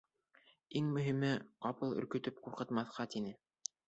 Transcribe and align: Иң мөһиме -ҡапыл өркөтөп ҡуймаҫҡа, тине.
Иң 0.79 0.87
мөһиме 0.95 1.29
-ҡапыл 1.41 1.93
өркөтөп 1.99 2.39
ҡуймаҫҡа, 2.47 3.07
тине. 3.17 3.35